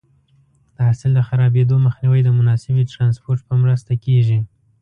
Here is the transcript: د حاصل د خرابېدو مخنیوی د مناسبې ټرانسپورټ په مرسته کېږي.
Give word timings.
د 0.75 0.77
حاصل 0.87 1.11
د 1.15 1.19
خرابېدو 1.27 1.75
مخنیوی 1.85 2.21
د 2.23 2.29
مناسبې 2.39 2.83
ټرانسپورټ 2.91 3.39
په 3.49 3.55
مرسته 3.63 3.91
کېږي. 4.05 4.39